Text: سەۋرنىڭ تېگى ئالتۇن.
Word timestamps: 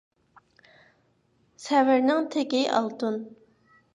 سەۋرنىڭ 1.65 2.25
تېگى 2.37 2.65
ئالتۇن. 2.79 3.23